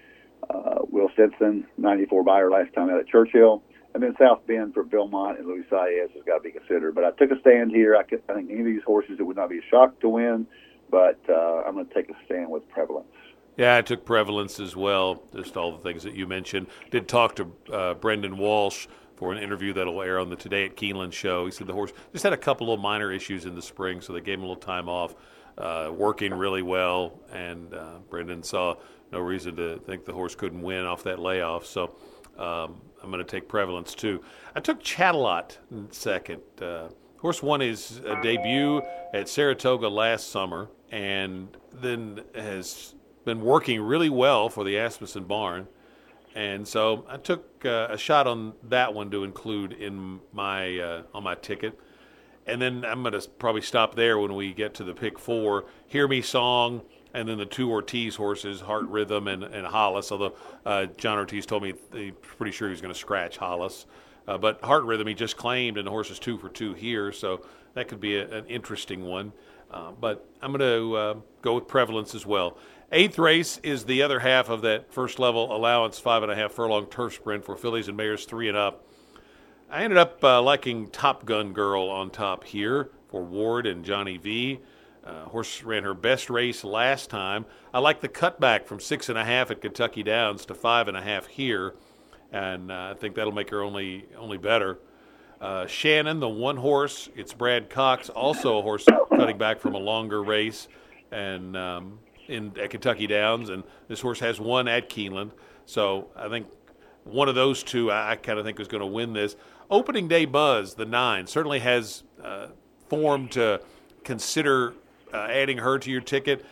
uh, 0.50 0.80
Will 0.90 1.10
Stinson, 1.14 1.66
94 1.78 2.24
Beyer 2.24 2.50
last 2.52 2.74
time 2.74 2.90
out 2.90 3.00
at 3.00 3.08
Churchill. 3.08 3.64
And 3.94 4.02
then 4.02 4.16
South 4.18 4.46
Bend 4.48 4.74
for 4.74 4.84
Belmont 4.84 5.40
and 5.40 5.48
Luis 5.48 5.66
Saez 5.70 6.12
has 6.14 6.24
got 6.26 6.38
to 6.38 6.44
be 6.44 6.52
considered. 6.52 6.96
But 6.96 7.04
I 7.04 7.12
took 7.12 7.32
a 7.32 7.40
stand 7.42 7.72
here. 7.72 7.96
I, 7.96 8.04
could, 8.04 8.22
I 8.30 8.36
think 8.36 8.50
any 8.50 8.62
of 8.62 8.66
these 8.66 8.84
horses, 8.86 9.18
it 9.20 9.24
would 9.24 9.36
not 9.36 9.50
be 9.50 9.60
a 9.60 9.70
shock 9.70 10.00
to 10.00 10.10
win, 10.10 10.48
but 10.90 11.20
uh, 11.30 11.64
I'm 11.66 11.74
going 11.74 11.88
to 11.88 11.94
take 11.94 12.10
a 12.10 12.16
stand 12.26 12.50
with 12.50 12.68
prevalence. 12.70 13.08
Yeah, 13.58 13.76
I 13.76 13.82
took 13.82 14.06
prevalence 14.06 14.60
as 14.60 14.76
well. 14.76 15.24
Just 15.36 15.58
all 15.58 15.74
the 15.74 15.84
things 15.84 16.04
that 16.04 16.16
you 16.16 16.26
mentioned. 16.26 16.68
Did 16.90 17.08
talk 17.08 17.36
to 17.36 17.52
uh, 17.72 17.94
Brendan 17.96 18.38
Walsh 18.38 18.88
for 19.18 19.32
an 19.32 19.38
interview 19.38 19.74
that'll 19.74 20.02
air 20.02 20.20
on 20.20 20.30
the 20.30 20.36
Today 20.36 20.66
at 20.66 20.76
Keeneland 20.76 21.14
show. 21.14 21.46
He 21.46 21.52
said 21.52 21.68
the 21.68 21.74
horse 21.74 21.92
just 22.12 22.24
had 22.24 22.34
a 22.34 22.38
couple 22.38 22.74
of 22.74 22.80
minor 22.80 23.12
issues 23.12 23.46
in 23.46 23.56
the 23.56 23.62
spring, 23.62 24.02
so 24.02 24.14
they 24.14 24.22
gave 24.22 24.40
him 24.40 24.46
a 24.46 24.48
little 24.48 24.56
time 24.56 24.90
off. 24.90 25.16
Uh, 25.58 25.92
working 25.94 26.34
really 26.34 26.62
well, 26.62 27.20
and 27.32 27.74
uh, 27.74 28.00
Brendan 28.10 28.42
saw 28.42 28.74
no 29.12 29.20
reason 29.20 29.56
to 29.58 29.78
think 29.80 30.06
the 30.06 30.14
horse 30.14 30.34
couldn't 30.34 30.62
win 30.62 30.86
off 30.86 31.04
that 31.04 31.20
layoff. 31.20 31.66
So 31.66 31.94
um, 32.38 32.82
I'm 33.04 33.12
going 33.12 33.24
to 33.24 33.30
take 33.30 33.48
prevalence 33.48 33.96
too. 33.96 34.22
I 34.56 34.60
took 34.60 34.82
Chattelot 34.82 35.58
second. 35.92 36.42
Uh, 36.62 36.90
horse 37.18 37.42
won 37.44 37.60
his 37.60 38.02
uh, 38.08 38.20
debut 38.22 38.82
at 39.14 39.30
Saratoga 39.30 39.88
last 39.88 40.30
summer, 40.30 40.70
and 40.92 41.56
then 41.74 42.22
has 42.36 42.96
been 43.26 43.42
working 43.42 43.82
really 43.82 44.10
well 44.10 44.50
for 44.50 44.64
the 44.64 44.78
Asmussen 44.78 45.26
barn. 45.26 45.68
And 46.34 46.68
so 46.68 47.06
I 47.10 47.18
took 47.18 47.66
uh, 47.66 47.88
a 47.90 47.98
shot 47.98 48.26
on 48.26 48.54
that 48.64 48.94
one 48.94 49.12
to 49.12 49.24
include 49.24 49.74
in 49.74 50.20
my 50.32 50.80
uh, 50.80 51.04
on 51.14 51.24
my 51.24 51.36
ticket. 51.36 51.78
And 52.48 52.62
then 52.62 52.84
I'm 52.86 53.04
going 53.04 53.14
to 53.14 53.30
probably 53.38 53.62
stop 53.62 53.96
there 53.96 54.18
when 54.18 54.34
we 54.34 54.54
get 54.54 54.74
to 54.76 54.84
the 54.84 54.94
pick 54.94 55.20
four. 55.20 55.66
Hear 55.88 56.08
Me 56.08 56.22
Song, 56.22 56.82
and 57.14 57.28
then 57.28 57.38
the 57.38 57.46
two 57.46 57.70
Ortiz 57.70 58.16
horses, 58.16 58.62
Heart 58.62 58.88
Rhythm 58.88 59.28
and, 59.28 59.44
and 59.44 59.66
Hollis. 59.68 60.12
Although 60.12 60.36
uh, 60.66 60.86
John 60.98 61.18
Ortiz 61.18 61.46
told 61.46 61.64
me 61.64 61.74
he's 61.94 62.14
pretty 62.22 62.52
sure 62.52 62.70
he's 62.70 62.82
going 62.82 62.94
to 62.94 63.00
scratch 63.00 63.38
Hollis. 63.38 63.86
Uh, 64.28 64.38
but 64.38 64.62
Heart 64.64 64.84
Rhythm 64.84 65.08
he 65.08 65.14
just 65.14 65.38
claimed, 65.38 65.78
and 65.78 65.88
the 65.88 65.92
horse 65.92 66.12
is 66.12 66.20
two 66.20 66.38
for 66.38 66.50
two 66.50 66.74
here, 66.74 67.12
so 67.12 67.46
that 67.74 67.88
could 67.88 68.00
be 68.00 68.18
a, 68.18 68.30
an 68.30 68.46
interesting 68.46 69.04
one. 69.04 69.34
Uh, 69.72 69.92
but 69.92 70.28
I'm 70.42 70.52
going 70.52 70.60
to 70.60 70.96
uh, 70.96 71.16
go 71.42 71.56
with 71.56 71.68
prevalence 71.68 72.14
as 72.14 72.26
well. 72.26 72.58
Eighth 72.92 73.18
race 73.18 73.58
is 73.64 73.86
the 73.86 74.04
other 74.04 74.20
half 74.20 74.50
of 74.50 74.62
that 74.64 74.94
first 74.94 75.18
level 75.18 75.56
allowance 75.56 75.98
five 75.98 76.24
and 76.24 76.32
a 76.32 76.36
half 76.36 76.52
furlong 76.52 76.88
turf 76.88 77.16
sprint 77.16 77.46
for 77.46 77.56
fillies 77.56 77.88
and 77.88 77.96
mares 77.96 78.26
three 78.26 78.50
and 78.50 78.58
up. 78.58 78.86
I 79.70 79.84
ended 79.84 79.98
up 79.98 80.22
uh, 80.22 80.42
liking 80.42 80.90
Top 80.90 81.26
Gun 81.26 81.54
Girl 81.54 81.84
on 81.84 82.10
top 82.10 82.44
here 82.44 82.90
for 83.08 83.24
Ward 83.24 83.66
and 83.66 83.86
Johnny 83.86 84.18
V. 84.18 84.60
Uh, 85.04 85.26
horse 85.26 85.64
ran 85.64 85.84
her 85.84 85.96
best 85.96 86.30
race 86.30 86.64
last 86.64 87.10
time. 87.10 87.46
I 87.74 87.80
like 87.80 88.02
the 88.02 88.10
cutback 88.10 88.66
from 88.66 88.80
six 88.80 89.10
and 89.10 89.18
a 89.18 89.26
half 89.26 89.50
at 89.50 89.60
Kentucky 89.62 90.04
Downs 90.04 90.46
to 90.46 90.54
five 90.54 90.88
and 90.88 90.96
a 90.96 91.02
half 91.02 91.26
here, 91.26 91.74
and 92.32 92.72
uh, 92.72 92.92
I 92.92 92.94
think 92.94 93.16
that'll 93.16 93.34
make 93.34 93.50
her 93.50 93.64
only 93.64 94.06
only 94.16 94.38
better. 94.38 94.78
Uh, 95.40 95.66
Shannon, 95.66 96.20
the 96.20 96.30
one 96.30 96.58
horse, 96.58 97.10
it's 97.16 97.34
Brad 97.34 97.68
Cox, 97.68 98.10
also 98.10 98.60
a 98.60 98.62
horse 98.62 98.86
cutting 99.10 99.40
back 99.40 99.60
from 99.60 99.74
a 99.74 99.80
longer 99.80 100.22
race, 100.22 100.68
and 101.12 101.58
um, 101.58 101.98
in 102.28 102.56
at 102.60 102.70
Kentucky 102.70 103.08
Downs, 103.08 103.50
and 103.50 103.64
this 103.88 104.02
horse 104.02 104.20
has 104.20 104.40
won 104.40 104.68
at 104.68 104.88
Keeneland. 104.88 105.32
So 105.66 106.10
I 106.16 106.30
think 106.30 106.46
one 107.06 107.28
of 107.28 107.34
those 107.34 107.64
two, 107.64 107.90
I, 107.90 108.12
I 108.12 108.16
kind 108.18 108.38
of 108.38 108.46
think 108.46 108.60
is 108.60 108.68
going 108.68 108.82
to 108.82 108.88
win 108.88 109.14
this. 109.14 109.36
Opening 109.72 110.08
day 110.08 110.26
buzz, 110.26 110.76
the 110.76 110.86
nine, 110.86 111.26
certainly 111.26 111.60
has 111.60 112.04
uh, 112.24 112.48
form 112.88 113.28
to 113.30 113.62
consider 114.04 114.76
uh, 115.14 115.28
adding 115.30 115.58
her 115.58 115.80
to 115.80 115.92
your 115.92 116.02
ticket. 116.02 116.46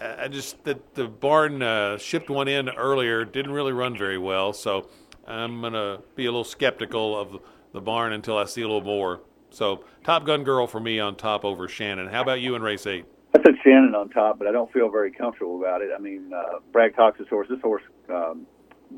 I 0.00 0.28
just 0.28 0.64
that 0.64 0.94
the 0.94 1.08
barn 1.08 1.62
uh, 1.62 1.98
shipped 1.98 2.30
one 2.30 2.48
in 2.48 2.70
earlier, 2.70 3.24
didn't 3.24 3.52
really 3.52 3.72
run 3.72 3.96
very 3.98 4.16
well, 4.16 4.52
so 4.52 4.88
I'm 5.26 5.60
gonna 5.60 5.98
be 6.16 6.24
a 6.24 6.30
little 6.30 6.44
skeptical 6.44 7.18
of 7.18 7.40
the 7.72 7.80
barn 7.80 8.14
until 8.14 8.38
I 8.38 8.46
see 8.46 8.62
a 8.62 8.66
little 8.66 8.80
more. 8.80 9.20
So 9.50 9.84
Top 10.04 10.24
Gun 10.24 10.42
Girl 10.42 10.66
for 10.66 10.80
me 10.80 11.00
on 11.00 11.16
top 11.16 11.44
over 11.44 11.68
Shannon. 11.68 12.06
How 12.06 12.22
about 12.22 12.40
you 12.40 12.54
in 12.54 12.62
race 12.62 12.86
eight? 12.86 13.04
I 13.34 13.42
said 13.44 13.54
Shannon 13.62 13.94
on 13.94 14.08
top, 14.08 14.38
but 14.38 14.48
I 14.48 14.52
don't 14.52 14.72
feel 14.72 14.88
very 14.88 15.12
comfortable 15.12 15.60
about 15.60 15.82
it. 15.82 15.90
I 15.94 16.00
mean, 16.00 16.32
uh, 16.34 16.60
Brad 16.72 16.96
Cox's 16.96 17.28
horse, 17.28 17.48
this 17.48 17.60
horse, 17.60 17.82
um, 18.08 18.46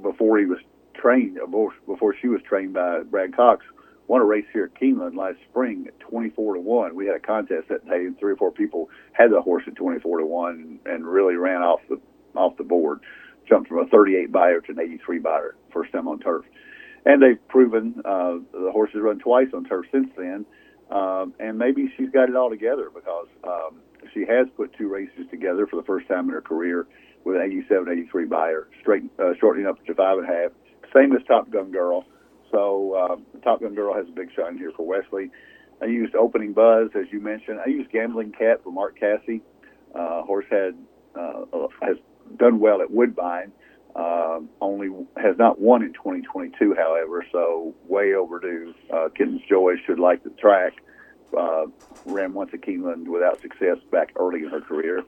before 0.03 0.39
he 0.39 0.47
was 0.47 0.59
trained, 0.95 1.39
before 1.87 2.15
she 2.21 2.29
was 2.29 2.41
trained 2.43 2.75
by 2.75 3.01
Brad 3.01 3.35
Cox, 3.35 3.65
won 4.13 4.21
a 4.21 4.25
race 4.27 4.45
here 4.53 4.65
at 4.65 4.79
Keeneland 4.79 5.17
last 5.17 5.39
spring 5.49 5.87
at 5.89 5.99
24 6.01 6.57
to 6.57 6.61
1. 6.61 6.95
We 6.95 7.07
had 7.07 7.17
a 7.17 7.19
contest 7.19 7.71
that 7.71 7.89
day, 7.89 8.05
and 8.05 8.19
three 8.19 8.33
or 8.33 8.37
four 8.37 8.51
people 8.51 8.91
had 9.15 9.31
the 9.31 9.41
horse 9.41 9.63
at 9.67 9.75
24 9.75 10.19
to 10.19 10.27
1 10.27 10.81
and, 10.85 11.07
really 11.07 11.37
ran 11.37 11.63
off 11.63 11.81
the 11.89 11.99
off 12.37 12.55
the 12.59 12.63
board. 12.63 13.01
Jumped 13.49 13.71
from 13.71 13.79
a 13.79 13.87
38 13.87 14.31
Beyer 14.31 14.61
to 14.61 14.73
an 14.73 14.81
83 14.81 15.19
Beyer, 15.19 15.55
first 15.73 15.93
time 15.93 16.09
on 16.09 16.19
turf. 16.19 16.45
And 17.07 17.23
they've 17.23 17.49
proven 17.49 18.03
uh, 18.05 18.37
the 18.53 18.71
horse 18.71 18.91
has 18.93 19.01
run 19.01 19.19
twice 19.19 19.49
on 19.55 19.65
turf 19.65 19.87
since 19.91 20.11
then. 20.15 20.45
Um, 20.91 21.33
and 21.41 21.57
maybe 21.57 21.91
she's 21.97 22.11
got 22.11 22.29
it 22.29 22.37
all 22.37 22.51
together 22.51 22.91
because 22.95 23.29
um, 23.45 23.81
she 24.13 24.27
has 24.29 24.47
put 24.59 24.77
two 24.77 24.89
races 24.89 25.25
together 25.31 25.67
for 25.67 25.77
the 25.77 25.85
first 25.85 26.07
time 26.07 26.29
in 26.29 26.35
her 26.35 26.43
career 26.43 26.87
with 27.25 27.37
an 27.37 27.43
87 27.43 27.89
83 27.91 28.27
Beyer, 28.27 28.69
straight, 28.83 29.05
uh, 29.19 29.33
shortening 29.41 29.67
up 29.67 29.83
to 29.87 29.95
five 29.95 30.19
and 30.19 30.29
a 30.29 30.33
half. 30.33 30.53
Same 30.95 31.17
as 31.17 31.23
Top 31.27 31.51
Gun 31.51 31.71
Girl. 31.73 32.05
So 32.53 32.95
uh, 32.95 33.41
Top 33.41 33.61
Gun 33.61 33.75
Girl 33.75 33.95
has 33.95 34.07
a 34.07 34.13
big 34.13 34.29
shine 34.37 34.57
here 34.59 34.71
for 34.77 34.87
Wesley. 34.87 35.31
I 35.81 35.87
used 35.87 36.15
Opening 36.15 36.53
Buzz, 36.53 36.91
as 36.95 37.07
you 37.11 37.19
mentioned. 37.19 37.59
I 37.65 37.69
used 37.69 37.91
Gambling 37.91 38.33
Cat 38.33 38.63
for 38.63 38.71
Mark 38.71 39.01
Casse. 39.01 39.41
Uh, 39.95 40.23
horse 40.23 40.47
had 40.51 40.77
uh, 41.19 41.45
has 41.83 41.97
done 42.37 42.61
well 42.61 42.81
at 42.81 42.91
Woodbine. 42.91 43.53
Uh, 43.97 44.41
only 44.61 44.89
has 45.17 45.37
not 45.39 45.61
won 45.61 45.83
in 45.83 45.93
2022, 45.93 46.75
however, 46.79 47.27
so 47.31 47.75
way 47.89 48.15
overdue. 48.15 48.73
Uh, 48.91 49.09
Kitten's 49.15 49.43
Joy 49.49 49.75
should 49.85 49.99
like 49.99 50.23
the 50.23 50.31
track. 50.31 50.75
Uh, 51.37 51.67
ran 52.07 52.33
once 52.33 52.51
at 52.55 52.61
Keeneland 52.61 53.07
without 53.07 53.41
success 53.41 53.79
back 53.91 54.13
early 54.17 54.43
in 54.45 54.51
her 54.51 54.61
career. 54.61 55.03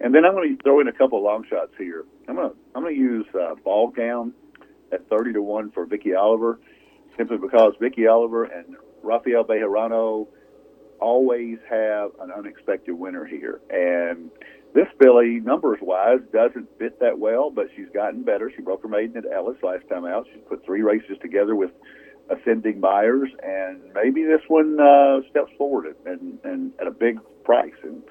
And 0.00 0.14
then 0.14 0.24
I'm 0.24 0.34
going 0.34 0.56
to 0.56 0.62
throw 0.62 0.80
in 0.80 0.88
a 0.88 0.92
couple 0.92 1.22
long 1.22 1.44
shots 1.48 1.72
here. 1.78 2.04
I'm 2.28 2.36
going 2.36 2.50
to 2.50 2.56
I'm 2.74 2.82
going 2.82 2.94
to 2.94 3.00
use 3.00 3.26
uh, 3.34 3.54
Ball 3.64 3.88
Gown 3.88 4.32
at 4.92 5.08
30 5.08 5.34
to 5.34 5.42
one 5.42 5.70
for 5.70 5.86
Vicky 5.86 6.14
Oliver 6.14 6.60
simply 7.18 7.36
because 7.36 7.74
Vicky 7.80 8.06
Oliver 8.06 8.44
and 8.44 8.76
Rafael 9.02 9.44
Bejarano 9.44 10.28
always 11.00 11.58
have 11.68 12.12
an 12.20 12.30
unexpected 12.36 12.92
winner 12.92 13.26
here. 13.26 13.60
And 13.68 14.30
this 14.74 14.86
filly, 15.00 15.40
numbers 15.40 15.78
wise, 15.82 16.20
doesn't 16.32 16.68
fit 16.78 16.98
that 17.00 17.18
well, 17.18 17.50
but 17.50 17.66
she's 17.76 17.88
gotten 17.92 18.22
better. 18.22 18.50
She 18.54 18.62
broke 18.62 18.82
her 18.82 18.88
maiden 18.88 19.16
at 19.16 19.24
Ellis 19.32 19.56
last 19.62 19.88
time 19.88 20.04
out. 20.04 20.26
She 20.32 20.38
put 20.40 20.64
three 20.64 20.82
races 20.82 21.16
together 21.20 21.54
with 21.54 21.70
ascending 22.30 22.80
Beyers, 22.80 23.30
and 23.42 23.80
maybe 23.94 24.22
this 24.24 24.42
one 24.48 24.78
uh, 24.80 25.20
steps 25.30 25.50
forward 25.56 25.94
and, 26.04 26.38
and 26.44 26.72
at 26.80 26.86
a 26.86 26.90
big 26.90 27.18
price. 27.44 27.72
And 27.82 28.02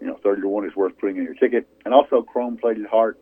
you 0.00 0.06
know, 0.06 0.18
thirty 0.22 0.42
to 0.42 0.48
one 0.48 0.66
is 0.66 0.76
worth 0.76 0.96
putting 0.98 1.16
in 1.16 1.24
your 1.24 1.34
ticket. 1.34 1.66
And 1.84 1.94
also, 1.94 2.22
Chrome 2.22 2.56
Plated 2.56 2.86
Heart 2.86 3.18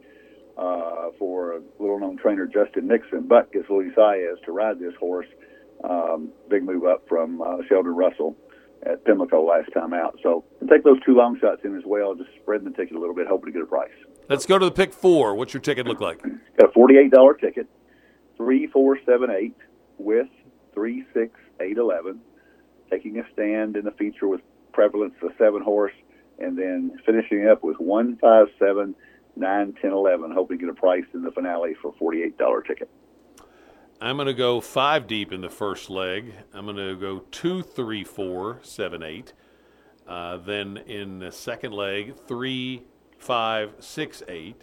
uh, 0.56 1.11
for 1.18 1.56
a 1.56 1.61
little 1.78 1.99
known 1.99 2.16
trainer, 2.16 2.47
Justin 2.47 2.87
Nixon, 2.88 3.26
but 3.26 3.52
gets 3.52 3.68
Luis 3.71 3.92
Saez 3.97 4.42
to 4.44 4.52
ride 4.52 4.78
this 4.78 4.94
horse. 4.99 5.26
Um, 5.85 6.30
big 6.49 6.62
move 6.62 6.85
up 6.85 7.09
from 7.09 7.42
uh, 7.42 7.56
Sheldon 7.68 7.94
Russell 7.94 8.37
at 8.85 9.04
Pimlico 9.04 9.44
last 9.44 9.73
time 9.73 9.92
out. 9.94 10.18
So 10.23 10.44
take 10.68 10.85
those 10.85 10.99
two 11.04 11.14
long 11.14 11.38
shots 11.40 11.62
in 11.64 11.76
as 11.76 11.85
well, 11.85 12.14
just 12.14 12.30
spreading 12.40 12.71
the 12.71 12.76
ticket 12.76 12.97
a 12.97 13.00
little 13.00 13.14
bit, 13.14 13.26
hoping 13.26 13.47
to 13.47 13.52
get 13.52 13.62
a 13.62 13.66
price. 13.66 13.90
Let's 14.28 14.47
go 14.47 14.59
to 14.59 14.64
the 14.64 14.73
pick 14.73 14.92
four. 14.92 15.35
What's 15.35 15.52
your 15.54 15.61
ticket 15.61 15.87
look 15.87 16.00
like? 16.00 16.23
Got 16.23 16.71
a 16.71 16.73
forty-eight 16.73 17.11
dollar 17.11 17.35
ticket, 17.35 17.66
three 18.37 18.66
four 18.68 18.99
seven 19.04 19.30
eight 19.30 19.56
with 19.99 20.28
three 20.75 21.04
six 21.12 21.38
eight 21.61 21.76
eleven, 21.78 22.21
taking 22.90 23.18
a 23.18 23.23
stand 23.32 23.76
in 23.76 23.85
the 23.85 23.90
feature 23.92 24.28
with 24.28 24.40
prevalence 24.73 25.14
of 25.23 25.30
seven 25.38 25.62
horse, 25.62 25.92
and 26.38 26.56
then 26.56 26.97
finishing 27.04 27.49
up 27.49 27.64
with 27.64 27.78
one 27.78 28.16
five 28.21 28.47
seven 28.59 28.94
9, 29.37 29.75
10, 29.81 29.91
11, 29.93 30.31
hoping 30.33 30.59
to 30.59 30.67
get 30.67 30.71
a 30.71 30.79
price 30.79 31.05
in 31.15 31.23
the 31.23 31.31
finale 31.31 31.75
for 31.81 31.93
$48 31.95 32.67
ticket. 32.67 32.89
I'm 34.01 34.17
going 34.17 34.27
to 34.27 34.35
go 34.35 34.61
five 34.61 35.07
deep 35.07 35.33
in 35.33 35.43
the 35.43 35.49
first 35.49 35.89
leg. 35.89 36.35
I'm 36.53 36.65
going 36.65 36.77
to 36.77 36.97
go 36.97 37.21
two, 37.31 37.62
three, 37.62 38.03
four, 38.03 38.59
seven, 38.62 39.03
eight. 39.03 39.33
Uh, 40.09 40.39
then 40.39 40.79
in 40.79 41.21
the 41.21 41.31
second 41.31 41.73
leg, 41.73 42.17
three, 42.27 42.83
five, 43.19 43.75
six, 43.79 44.21
eight. 44.27 44.61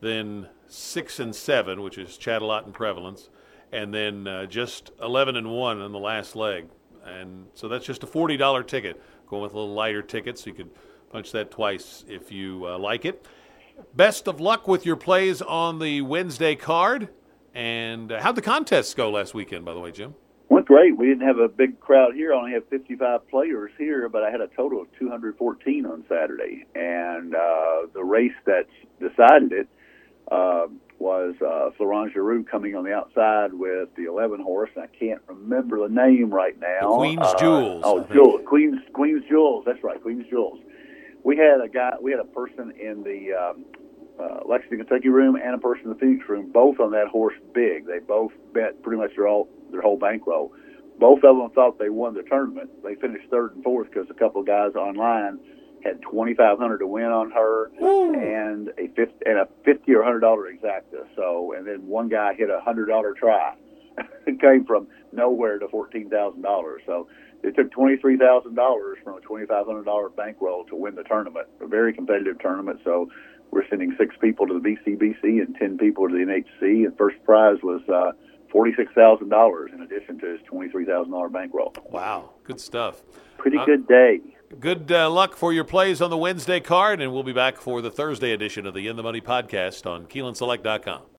Then 0.00 0.48
six 0.68 1.20
and 1.20 1.36
seven, 1.36 1.82
which 1.82 1.98
is 1.98 2.16
Chattelot 2.16 2.64
and 2.64 2.72
Prevalence. 2.72 3.28
And 3.72 3.92
then 3.92 4.26
uh, 4.26 4.46
just 4.46 4.90
11 5.02 5.36
and 5.36 5.50
one 5.50 5.82
in 5.82 5.92
the 5.92 5.98
last 5.98 6.34
leg. 6.34 6.66
And 7.04 7.48
so 7.52 7.68
that's 7.68 7.84
just 7.84 8.02
a 8.02 8.06
$40 8.06 8.66
ticket. 8.66 9.02
Going 9.26 9.42
with 9.42 9.52
a 9.52 9.58
little 9.58 9.74
lighter 9.74 10.02
ticket, 10.02 10.38
so 10.38 10.48
you 10.48 10.54
could 10.54 10.70
punch 11.10 11.30
that 11.32 11.50
twice 11.50 12.06
if 12.08 12.32
you 12.32 12.66
uh, 12.66 12.78
like 12.78 13.04
it. 13.04 13.26
Best 13.94 14.28
of 14.28 14.40
luck 14.40 14.66
with 14.66 14.86
your 14.86 14.96
plays 14.96 15.42
on 15.42 15.78
the 15.78 16.02
Wednesday 16.02 16.54
card. 16.54 17.08
And 17.54 18.10
uh, 18.10 18.20
how'd 18.20 18.36
the 18.36 18.42
contests 18.42 18.94
go 18.94 19.10
last 19.10 19.34
weekend, 19.34 19.64
by 19.64 19.74
the 19.74 19.80
way, 19.80 19.92
Jim? 19.92 20.14
Went 20.48 20.66
great. 20.66 20.96
We 20.96 21.06
didn't 21.06 21.26
have 21.26 21.38
a 21.38 21.48
big 21.48 21.80
crowd 21.80 22.14
here. 22.14 22.32
I 22.34 22.38
only 22.38 22.52
have 22.52 22.68
55 22.68 23.28
players 23.28 23.70
here, 23.78 24.08
but 24.08 24.22
I 24.22 24.30
had 24.30 24.40
a 24.40 24.48
total 24.48 24.80
of 24.82 24.88
214 24.98 25.86
on 25.86 26.04
Saturday. 26.08 26.64
And 26.74 27.34
uh, 27.34 27.86
the 27.94 28.04
race 28.04 28.32
that 28.46 28.66
decided 29.00 29.52
it 29.52 29.68
uh, 30.30 30.66
was 30.98 31.34
uh, 31.46 31.70
Florent 31.76 32.14
Geroux 32.14 32.46
coming 32.46 32.76
on 32.76 32.84
the 32.84 32.92
outside 32.92 33.52
with 33.52 33.94
the 33.96 34.04
11 34.04 34.40
horse. 34.40 34.70
I 34.76 34.86
can't 34.86 35.20
remember 35.26 35.86
the 35.86 35.94
name 35.94 36.30
right 36.30 36.58
now. 36.58 36.90
The 36.90 36.96
Queen's 36.96 37.20
uh, 37.22 37.38
Jewels. 37.38 37.82
Oh, 37.84 38.06
Jewels. 38.12 38.42
Queen's 38.46 38.80
Queen's 38.92 39.24
Jewels. 39.28 39.64
That's 39.66 39.82
right, 39.82 40.00
Queen's 40.02 40.26
Jewels 40.30 40.60
we 41.24 41.36
had 41.36 41.60
a 41.60 41.68
guy, 41.68 41.94
we 42.00 42.10
had 42.10 42.20
a 42.20 42.24
person 42.24 42.72
in 42.80 43.02
the 43.02 43.32
um, 43.32 43.64
uh, 44.20 44.40
Lexington, 44.46 44.86
Kentucky 44.86 45.08
room 45.08 45.36
and 45.36 45.54
a 45.54 45.58
person 45.58 45.84
in 45.84 45.90
the 45.90 45.98
Phoenix 45.98 46.28
room, 46.28 46.50
both 46.52 46.80
on 46.80 46.90
that 46.92 47.08
horse 47.08 47.34
big. 47.54 47.86
They 47.86 47.98
both 47.98 48.32
bet 48.52 48.82
pretty 48.82 49.00
much 49.00 49.12
their 49.16 49.28
all 49.28 49.48
their 49.70 49.82
whole 49.82 49.98
bankroll. 49.98 50.52
Both 50.98 51.24
of 51.24 51.36
them 51.36 51.50
thought 51.50 51.78
they 51.78 51.88
won 51.88 52.14
the 52.14 52.22
tournament. 52.22 52.70
They 52.84 52.94
finished 52.96 53.28
third 53.30 53.54
and 53.54 53.64
fourth 53.64 53.88
because 53.88 54.08
a 54.10 54.14
couple 54.14 54.40
of 54.40 54.46
guys 54.46 54.74
online 54.74 55.40
had 55.82 56.00
twenty 56.02 56.34
five 56.34 56.58
hundred 56.58 56.78
to 56.78 56.86
win 56.86 57.06
on 57.06 57.30
her 57.30 57.70
Ooh. 57.82 58.14
and 58.14 58.68
a 58.78 58.88
fifty 58.94 59.24
and 59.24 59.38
a 59.38 59.48
fifty 59.64 59.94
or 59.94 60.02
hundred 60.02 60.20
dollar 60.20 60.52
exacta. 60.52 61.06
So 61.16 61.54
and 61.56 61.66
then 61.66 61.86
one 61.86 62.08
guy 62.08 62.34
hit 62.34 62.50
a 62.50 62.60
hundred 62.60 62.86
dollar 62.86 63.14
try. 63.14 63.54
It 64.26 64.40
came 64.40 64.64
from 64.64 64.86
nowhere 65.12 65.58
to 65.58 65.68
fourteen 65.68 66.08
thousand 66.08 66.42
dollars. 66.42 66.82
So 66.86 67.08
it 67.42 67.56
took 67.56 67.70
twenty 67.70 67.96
three 67.96 68.16
thousand 68.16 68.54
dollars 68.54 68.98
from 69.04 69.18
a 69.18 69.20
twenty 69.20 69.46
five 69.46 69.66
hundred 69.66 69.84
dollar 69.84 70.08
bankroll 70.08 70.64
to 70.66 70.76
win 70.76 70.94
the 70.94 71.04
tournament. 71.04 71.46
A 71.60 71.66
very 71.66 71.92
competitive 71.92 72.38
tournament. 72.38 72.80
So 72.84 73.08
we're 73.50 73.68
sending 73.68 73.94
six 73.98 74.14
people 74.20 74.46
to 74.46 74.58
the 74.58 74.60
BCBC 74.60 75.42
and 75.42 75.54
ten 75.56 75.78
people 75.78 76.08
to 76.08 76.14
the 76.14 76.20
NHC. 76.20 76.86
And 76.86 76.96
first 76.96 77.16
prize 77.24 77.58
was 77.62 77.82
uh, 77.88 78.12
forty 78.50 78.72
six 78.76 78.92
thousand 78.94 79.28
dollars 79.28 79.70
in 79.74 79.82
addition 79.82 80.18
to 80.20 80.26
his 80.26 80.40
twenty 80.46 80.70
three 80.70 80.84
thousand 80.84 81.12
dollar 81.12 81.28
bankroll. 81.28 81.74
Wow, 81.90 82.30
good 82.44 82.60
stuff. 82.60 83.02
Pretty 83.38 83.58
uh, 83.58 83.64
good 83.64 83.86
day. 83.88 84.20
Good 84.60 84.92
uh, 84.92 85.10
luck 85.10 85.34
for 85.34 85.52
your 85.52 85.64
plays 85.64 86.02
on 86.02 86.10
the 86.10 86.16
Wednesday 86.16 86.60
card, 86.60 87.00
and 87.00 87.12
we'll 87.12 87.22
be 87.22 87.32
back 87.32 87.56
for 87.56 87.80
the 87.80 87.90
Thursday 87.90 88.32
edition 88.32 88.66
of 88.66 88.74
the 88.74 88.86
In 88.86 88.96
the 88.96 89.02
Money 89.02 89.20
podcast 89.20 89.86
on 89.90 90.06
KeenelandSelect.com. 90.06 91.02